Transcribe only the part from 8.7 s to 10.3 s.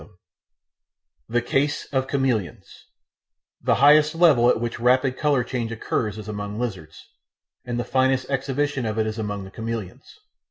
of it is among the chameleons.